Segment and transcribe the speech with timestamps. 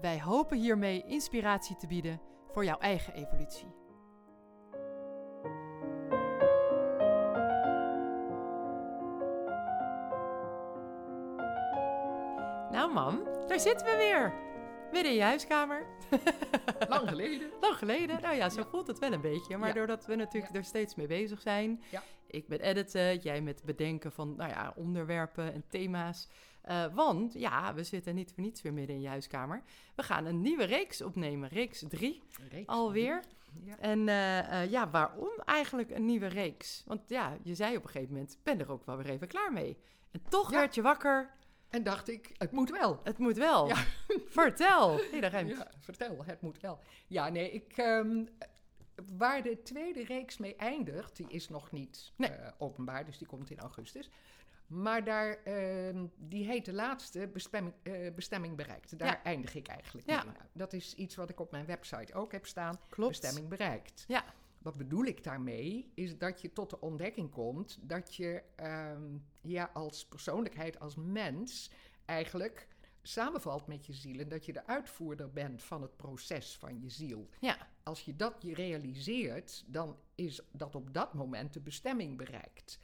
[0.00, 2.20] Wij hopen hiermee inspiratie te bieden
[2.52, 3.66] voor jouw eigen evolutie.
[12.70, 14.32] Nou mam, daar zitten we weer.
[14.92, 15.86] Midden in je huiskamer.
[16.88, 17.50] Lang geleden.
[17.60, 18.20] Lang geleden.
[18.22, 19.56] Nou ja, zo voelt het wel een beetje.
[19.56, 19.74] Maar Ja.
[19.74, 21.82] doordat we natuurlijk er steeds mee bezig zijn.
[21.90, 22.02] Ja.
[22.26, 26.28] Ik met editen, jij met bedenken van nou ja, onderwerpen en thema's.
[26.68, 29.62] Eh, want ja, we zitten niet voor niets weer midden in je huiskamer.
[29.96, 32.66] We gaan een nieuwe reeks opnemen, reeks 3 Reeks.
[32.66, 33.22] alweer.
[33.64, 33.78] Ja.
[33.78, 36.82] En eh, eh, ja, waarom eigenlijk een nieuwe reeks?
[36.86, 39.52] Want ja, je zei op een gegeven moment, ben er ook wel weer even klaar
[39.52, 39.76] mee.
[40.10, 40.58] En toch Ja.
[40.58, 41.30] werd je wakker,
[41.68, 43.00] En dacht ik, het moet wel.
[43.04, 43.68] het moet wel.
[43.68, 43.76] Ja.
[44.28, 45.00] Vertel.
[45.12, 46.78] Ja, vertel, het moet wel.
[47.06, 48.24] Ja, nee, ik, ehm,
[49.16, 52.30] waar de tweede reeks mee eindigt, die is nog niet Nee.
[52.58, 54.10] openbaar, dus die komt in augustus.
[54.68, 58.98] Maar daar, ehm, die heet de laatste bestemming, eh, bestemming bereikt.
[58.98, 59.22] Daar Ja.
[59.22, 60.24] eindig ik eigenlijk Ja.
[60.24, 60.32] mee.
[60.34, 62.78] Nou, dat is iets wat ik op mijn website ook heb staan.
[62.88, 63.20] Klopt.
[63.20, 64.04] Bestemming bereikt.
[64.08, 64.24] Ja.
[64.58, 65.92] Wat bedoel ik daarmee?
[65.94, 71.70] Is dat je tot de ontdekking komt dat je ehm, ja, als persoonlijkheid, als mens,
[72.04, 72.68] eigenlijk
[73.02, 74.20] samenvalt met je ziel.
[74.20, 77.28] En dat je de uitvoerder bent van het proces van je ziel.
[77.40, 77.56] Ja.
[77.82, 82.78] Als je dat je realiseert, dan is dat op dat moment de bestemming bereikt.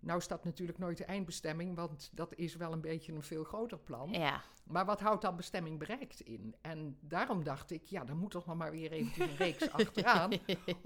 [0.00, 3.44] Nou is dat natuurlijk nooit de eindbestemming, want dat is wel een beetje een veel
[3.44, 4.10] groter plan.
[4.12, 4.42] Ja.
[4.64, 6.54] Maar wat houdt dan bestemming bereikt in?
[6.60, 10.32] En daarom dacht ik, ja, dan moet toch nog maar weer eventjes een reeks achteraan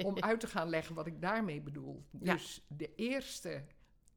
[0.04, 2.04] om uit te gaan leggen wat ik daarmee bedoel.
[2.20, 2.32] Ja.
[2.32, 3.64] Dus de eerste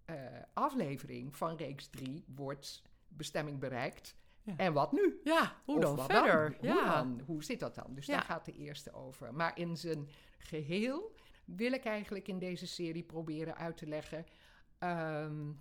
[0.05, 0.15] eh,
[0.53, 4.15] aflevering van reeks 3 wordt bestemming bereikt.
[4.41, 4.53] Ja.
[4.57, 5.19] En wat nu?
[5.23, 6.55] Ja, hoe dan verder?
[6.59, 6.95] Hoe, ja.
[6.95, 7.21] dan?
[7.25, 7.93] Hoe zit dat dan?
[7.93, 8.13] Dus Ja.
[8.13, 9.33] daar gaat de eerste over.
[9.33, 11.15] Maar in zijn geheel
[11.45, 14.25] wil ik eigenlijk in deze serie proberen uit te leggen
[14.77, 15.51] ehm,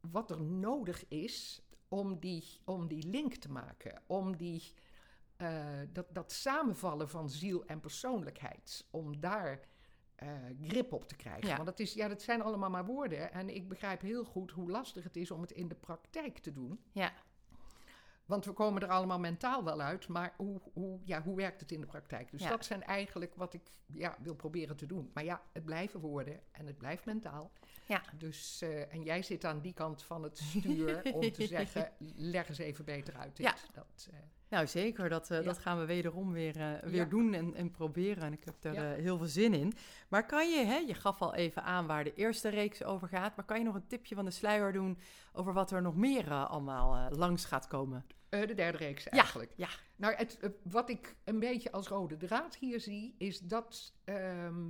[0.00, 4.02] wat er nodig is om die, om die link te maken.
[4.06, 4.72] Om die,
[5.36, 8.86] eh, dat, dat samenvallen van ziel en persoonlijkheid.
[8.90, 9.60] Om daar
[10.14, 10.28] eh,
[10.62, 11.48] grip op te krijgen.
[11.48, 11.54] Ja.
[11.54, 13.32] Want dat, is, ja, dat zijn allemaal maar woorden.
[13.32, 16.52] En ik begrijp heel goed hoe lastig het is om het in de praktijk te
[16.52, 16.80] doen.
[16.92, 17.12] Ja.
[18.26, 21.72] Want we komen er allemaal mentaal wel uit, maar hoe, hoe, ja, hoe werkt het
[21.72, 22.30] in de praktijk?
[22.30, 22.48] Dus Ja.
[22.48, 25.10] dat zijn eigenlijk wat ik ja, wil proberen te doen.
[25.14, 27.52] Maar ja, het blijven woorden en het blijft mentaal.
[27.86, 28.02] Ja.
[28.18, 32.48] Dus, eh, en jij zit aan die kant van het stuur om te zeggen, leg
[32.48, 33.46] eens even beter uit dit.
[33.46, 33.54] Ja.
[33.72, 34.18] Dat, eh,
[34.48, 35.08] Nou, zeker.
[35.08, 35.44] Dat, eh, Ja.
[35.44, 37.04] dat gaan we wederom weer, eh, weer Ja.
[37.04, 38.22] doen en, en proberen.
[38.22, 38.92] En ik heb er Ja.
[38.94, 39.72] eh, heel veel zin in.
[40.08, 43.36] Maar kan je, hè, je gaf al even aan waar de eerste reeks over gaat.
[43.36, 44.98] Maar kan je nog een tipje van de sluier doen
[45.32, 48.04] over wat er nog meer allemaal langs gaat komen?
[48.28, 49.52] de derde reeks eigenlijk.
[49.56, 53.92] Ja, Nou, het, wat ik een beetje als rode draad hier zie, is dat.
[54.04, 54.68] ehm,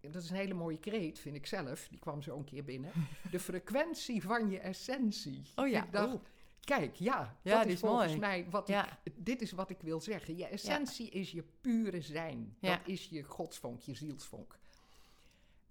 [0.00, 1.88] dat is een hele mooie kreet, vind ik zelf.
[1.88, 2.90] Die kwam zo een keer binnen.
[3.30, 5.42] De frequentie van je essentie.
[5.56, 6.18] Oh ja, Ik dacht.
[6.66, 8.18] Kijk, ja, Ja, dat is is volgens mooi.
[8.18, 8.98] mij wat Ja.
[9.04, 9.12] ik.
[9.16, 10.36] Dit is wat ik wil zeggen.
[10.36, 12.56] Je essentie is je pure zijn.
[12.60, 14.58] Dat is je godsvonk, je zielsvonk.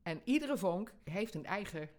[0.03, 1.89] En iedere vonk heeft een eigen.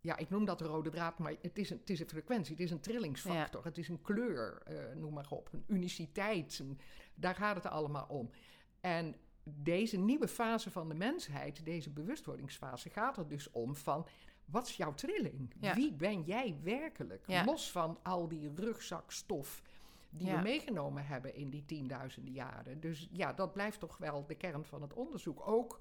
[0.00, 2.52] Ja, ik noem dat de rode draad, maar het is een, het is een frequentie,
[2.52, 6.58] het is een trillingsfactor, het is een kleur, eh, noem maar op, een uniciteit.
[6.58, 6.78] een-
[7.14, 8.30] daar gaat het allemaal om.
[8.80, 9.14] En
[9.44, 14.06] deze nieuwe fase van de mensheid, deze bewustwordingsfase, gaat er dus om van
[14.50, 15.50] wat is jouw trilling?
[15.60, 15.74] Ja.
[15.74, 17.22] Wie ben jij werkelijk?
[17.26, 17.44] Ja.
[17.44, 19.62] Los van al die rugzakstof
[20.10, 20.36] die Ja.
[20.36, 22.80] we meegenomen hebben in die tienduizenden jaren.
[22.80, 25.48] Dus ja, dat blijft toch wel de kern van het onderzoek.
[25.48, 25.80] Ook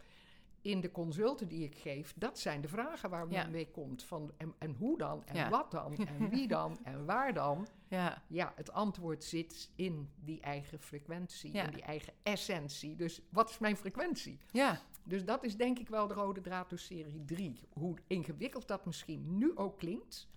[0.62, 4.04] in de consulten die ik geef, dat zijn de vragen waar men mee komt.
[4.04, 5.26] Van, en, en hoe dan?
[5.26, 5.96] En wat dan?
[5.98, 6.80] En wie dan?
[6.84, 7.68] En waar dan?
[7.88, 12.96] ja, Ja, het antwoord zit in die eigen frequentie, in die eigen essentie.
[12.96, 14.40] Dus wat is mijn frequentie?
[14.52, 14.82] ja.
[15.10, 17.68] Dus dat is denk ik wel de rode draad door serie 3.
[17.70, 20.30] Hoe ingewikkeld dat misschien nu ook klinkt,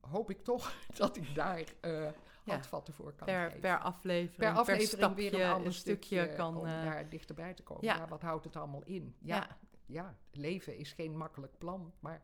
[0.00, 2.08] hoop ik toch dat ik daar eh
[2.44, 3.60] handvatten voor kan Per, geven.
[3.60, 6.56] per aflevering, Per aflevering stapje, weer een ander stukje kan...
[6.56, 7.84] om eh, daar dichterbij te komen.
[7.84, 7.96] ja.
[7.96, 8.08] Ja.
[8.08, 9.14] wat houdt het allemaal in?
[9.20, 9.56] Ja, ja.
[9.86, 10.16] ja.
[10.32, 12.22] leven is geen makkelijk plan, maar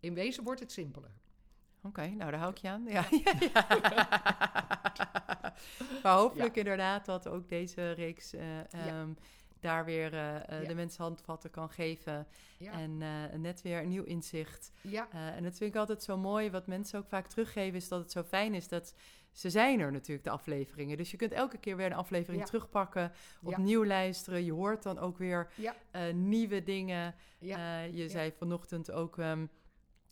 [0.00, 1.10] in wezen wordt het simpeler.
[1.82, 2.84] Oké, nou daar hou ik je aan.
[2.96, 3.04] Ja.
[3.38, 3.66] ja.
[6.02, 9.12] maar hopelijk inderdaad dat ook deze reeks eh, ehm,
[9.60, 10.68] daar weer eh, eh, Ja.
[10.68, 12.26] de mensen handvatten kan geven.
[12.58, 12.72] Ja.
[12.72, 14.72] En eh, net weer een nieuw inzicht.
[14.82, 16.50] ja, en dat vind ik altijd zo mooi.
[16.50, 18.94] Wat mensen ook vaak teruggeven, is dat het zo fijn is dat
[19.32, 20.96] ze zijn er natuurlijk, de afleveringen.
[20.96, 22.46] Dus je kunt elke keer weer een aflevering Ja.
[22.48, 23.12] terugpakken,
[23.42, 24.44] opnieuw luisteren.
[24.44, 25.50] Je hoort dan ook weer
[26.14, 27.14] nieuwe dingen.
[27.38, 29.46] ja, je zei vanochtend ook ehm,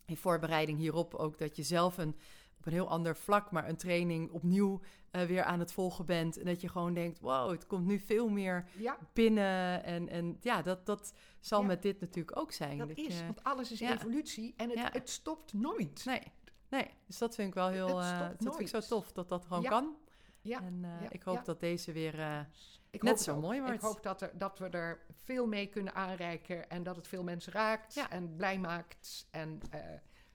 [0.05, 2.15] in voorbereiding hierop ook dat je zelf een,
[2.57, 4.81] op een heel ander vlak, maar een training opnieuw
[5.11, 6.37] eh, weer aan het volgen bent.
[6.37, 8.97] En dat je gewoon denkt, wow, het komt nu veel meer ja.
[9.13, 9.83] binnen.
[9.83, 11.67] En, en ja, dat, dat zal Ja.
[11.67, 12.77] met dit natuurlijk ook zijn.
[12.77, 13.93] Dat Dat is, je- want alles is ja.
[13.93, 16.05] evolutie en het, het stopt nooit.
[16.05, 16.21] Nee,
[16.69, 19.45] nee, dus dat vind ik wel heel, stopt dat vind ik zo tof dat dat
[19.45, 19.95] gewoon kan.
[20.41, 22.47] Ja, En eh, ik hoop dat deze weer
[22.89, 23.73] Ik net zo mooi wordt.
[23.75, 27.23] Ik hoop dat, er, dat we er veel mee kunnen aanreiken en dat het veel
[27.23, 28.09] mensen raakt Ja.
[28.09, 29.27] en blij maakt.
[29.31, 29.59] En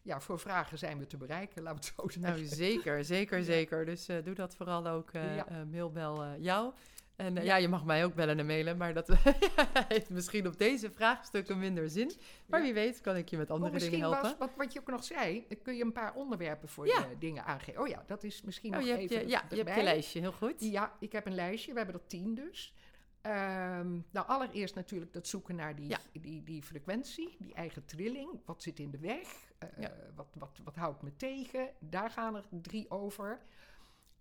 [0.02, 2.40] ja, voor vragen zijn we te bereiken, laten we het zo zeggen.
[2.42, 3.84] Nou, zeker, zeker, zeker.
[3.84, 5.10] Dus eh, doe dat vooral ook.
[5.12, 5.48] eh Ja.
[5.48, 6.72] eh, mail, bel eh, jou.
[7.16, 7.42] En Ja.
[7.42, 7.56] ja.
[7.56, 9.08] je mag mij ook bellen en mailen, maar dat
[9.88, 12.12] heeft misschien op deze vraagstukken minder zin.
[12.46, 12.64] Maar Ja.
[12.64, 14.38] wie weet kan ik je met Oh, andere dingen misschien helpen.
[14.38, 17.00] was, wat, wat je ook nog zei, kun je een paar onderwerpen voor Ja.
[17.00, 17.80] de dingen aangeven.
[17.80, 19.82] Oh ja, dat is misschien Oh, nog je even je, ja, je hebt je erbij.
[19.82, 20.54] lijstje, heel goed.
[20.58, 21.72] Ja, ik heb een lijstje.
[21.72, 22.74] We hebben er tien dus.
[23.20, 28.40] Ehm, nou, allereerst natuurlijk dat zoeken naar die, die, die frequentie, die eigen trilling.
[28.44, 29.50] Wat zit in de weg?
[29.76, 31.70] Eh, wat, wat, wat houdt me tegen?
[31.78, 33.42] Daar gaan er drie over.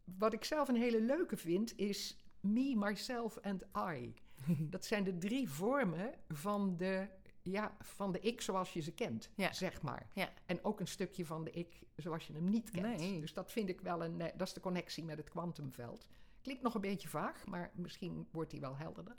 [0.03, 4.13] Wat ik zelf een hele leuke vind, is me, myself and I.
[4.73, 7.07] Dat zijn de drie vormen van de,
[7.41, 9.53] ja, van de ik zoals je ze kent, Ja.
[9.53, 10.07] zeg maar.
[10.13, 10.29] Ja.
[10.45, 12.97] En ook een stukje van de ik zoals je hem niet kent.
[12.97, 13.19] Nee.
[13.21, 16.07] Dus dat vind ik wel een, eh, dat is de connectie met het kwantumveld.
[16.41, 19.15] Klinkt nog een beetje vaag, maar misschien wordt die wel helderder.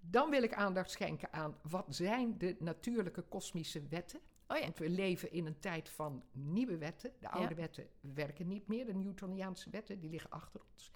[0.00, 4.20] Dan wil ik aandacht schenken aan wat zijn de natuurlijke kosmische wetten.
[4.48, 7.12] Oh ja, Want we leven in een tijd van nieuwe wetten.
[7.18, 7.60] De oude Ja.
[7.60, 8.86] wetten werken niet meer.
[8.86, 10.90] De Newtoniaanse wetten die liggen achter ons.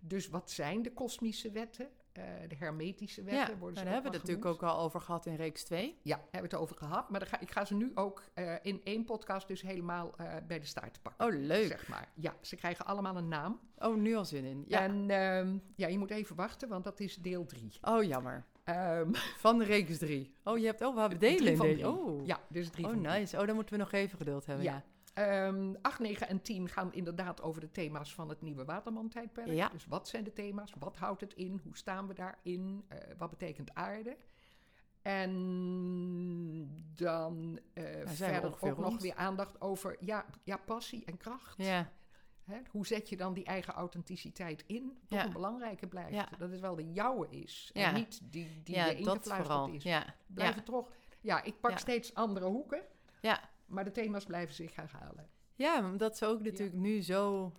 [0.00, 1.88] Dus wat zijn de kosmische wetten?
[2.12, 3.58] Eh, de hermetische wetten ja.
[3.58, 5.98] worden ze daar hebben we het natuurlijk ook al over gehad in reeks 2.
[6.02, 7.10] Ja, hebben we het over gehad.
[7.10, 10.58] Maar ga, ik ga ze nu ook eh, in één podcast dus helemaal eh, bij
[10.58, 11.26] de staart pakken.
[11.26, 11.66] Oh, leuk.
[11.66, 12.08] Zeg maar.
[12.14, 13.60] Ja, ze krijgen allemaal een naam.
[13.78, 14.64] Oh, nu al zin in.
[14.66, 14.80] Ja.
[14.80, 17.78] En ehm, ja, je moet even wachten, want dat is deel drie.
[17.82, 18.44] Oh, jammer.
[18.68, 19.12] Ehm,
[19.44, 20.34] Van reeks 3.
[20.44, 21.88] Oh, je hebt, oh, we hebben delen drie in van drie.
[21.88, 22.26] Oh.
[22.26, 23.12] Ja, dus drie oh, van drie.
[23.12, 23.38] nice.
[23.38, 24.64] Oh, dan moeten we nog even geduld hebben.
[24.64, 24.72] Ja.
[24.72, 25.46] Ja.
[25.46, 29.48] Ehm 8, 9 en 10 gaan inderdaad over de thema's van het nieuwe Waterman-tijdperk.
[29.48, 29.68] Ja.
[29.68, 30.72] Dus wat zijn de thema's?
[30.78, 31.60] Wat houdt het in?
[31.64, 32.84] Hoe staan we daarin?
[32.88, 34.16] Eh, wat betekent aarde?
[35.02, 35.32] En
[36.94, 41.54] dan eh, verder ook nog weer aandacht over ja, ja, passie en kracht.
[41.56, 41.92] Ja.
[42.48, 42.58] Hè?
[42.70, 44.98] Hoe zet je dan die eigen authenticiteit in?
[45.06, 45.24] Ja.
[45.24, 46.12] een belangrijke blijft.
[46.14, 46.28] Ja.
[46.38, 47.70] Dat het wel de jouwe is.
[47.72, 47.88] Ja.
[47.88, 49.68] En niet die, die ja, je dat ingefluisterd vooral.
[49.68, 49.82] is.
[49.82, 50.14] Ja.
[50.34, 50.88] Het toch...
[51.20, 52.82] Ja, ik pak steeds andere hoeken.
[53.20, 53.40] Ja.
[53.66, 55.28] Maar de thema's blijven zich herhalen.
[55.54, 57.52] ja, omdat ze ook natuurlijk nu zo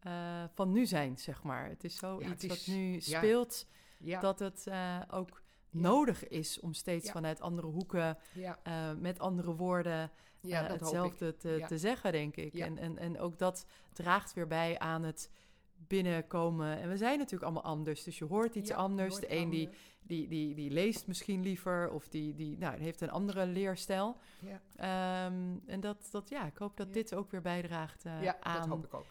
[0.00, 1.68] eh, van nu zijn, zeg maar.
[1.68, 3.66] Het is zo Ja, iets is- wat nu speelt,
[3.98, 5.80] Ja, dat het eh, ook Ja.
[5.80, 7.12] nodig is om steeds Ja.
[7.12, 12.36] vanuit andere hoeken, ja, eh, met andere woorden, ja eh, hetzelfde te, te zeggen, denk
[12.36, 12.54] ik.
[12.54, 15.30] En, en, en ook dat draagt weer bij aan het
[15.86, 16.78] binnenkomen.
[16.78, 19.14] En we zijn natuurlijk allemaal anders, dus je hoort iets anders.
[19.16, 19.68] De een die,
[20.02, 24.16] die, die, die leest misschien liever, of die, die nou, heeft een andere leerstijl.
[24.40, 28.32] Ja, Ehm, en dat, dat, ja, ik hoop dat dit ook weer bijdraagt eh, ja
[28.32, 29.06] dat aan hoop ik ook.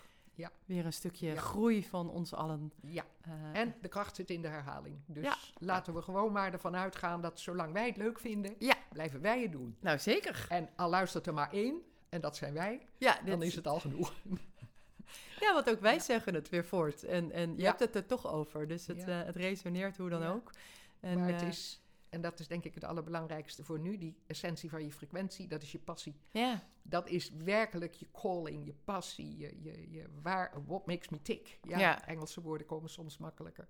[0.66, 1.40] Weer een stukje Ja.
[1.40, 2.72] groei van ons allen.
[2.82, 5.00] Ja, eh, en de kracht zit in de herhaling.
[5.06, 5.36] Dus Ja.
[5.58, 8.76] laten we gewoon maar ervan uitgaan dat zolang wij het leuk vinden, Ja.
[8.92, 9.78] blijven wij het doen.
[9.80, 10.46] nou, zeker.
[10.50, 13.80] En al luistert er maar één, en dat zijn wij, Ja, dan is het al
[13.80, 14.14] genoeg.
[15.40, 17.04] ja, want ook wij zeggen het weer voort.
[17.04, 17.68] En, en je Ja.
[17.68, 18.68] hebt het er toch over.
[18.68, 19.20] Dus het, Ja.
[19.20, 20.30] eh, het resoneert hoe dan Ja.
[20.32, 20.52] ook.
[21.00, 24.18] En, maar het eh, is, en dat is denk ik het allerbelangrijkste voor nu, die
[24.28, 26.20] essentie van je frequentie, dat is je passie.
[26.32, 31.22] Ja, Dat is werkelijk je calling, je passie, je, je, je waar, what makes me
[31.22, 31.60] tick.
[31.62, 32.06] Ja, Ja.
[32.08, 33.68] Engelse woorden komen soms makkelijker.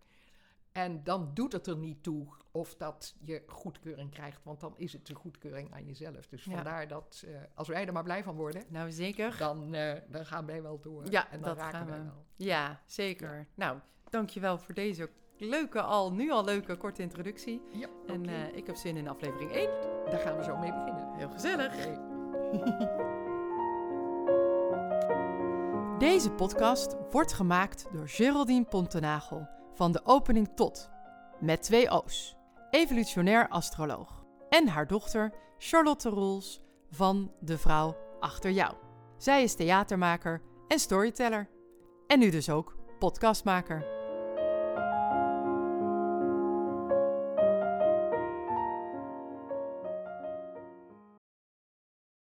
[0.72, 4.94] En dan doet het er niet toe of dat je goedkeuring krijgt, want dan is
[4.94, 6.28] het de goedkeuring aan jezelf.
[6.28, 6.52] Dus Ja.
[6.54, 9.38] vandaar dat eh, als wij er maar blij van worden, nou zeker.
[9.38, 11.12] dan, eh, dan gaan wij wel door.
[11.12, 12.04] Ja, en dan dat raken gaan wij we.
[12.06, 12.26] wel.
[12.36, 13.48] Ja, zeker.
[13.56, 13.80] Nou,
[14.10, 17.62] dankjewel voor deze leuke, al nu al leuke korte introductie.
[17.72, 19.70] Ja, En eh, ik heb zin in aflevering 1.
[20.10, 21.14] daar gaan we zo mee beginnen.
[21.14, 21.74] Heel gezellig.
[26.00, 30.90] Deze podcast wordt gemaakt door Geraldine Pontenagel van de opening tot,
[31.40, 32.36] met twee O's,
[32.70, 34.24] evolutionair astroloog.
[34.50, 38.74] En haar dochter Charlotte Roels van De Vrouw Achter Jou.
[39.18, 41.50] Zij is theatermaker en storyteller.
[42.08, 43.99] En nu dus ook podcastmaker.